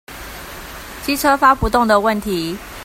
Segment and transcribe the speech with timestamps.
[1.05, 2.57] 機車發不動的問題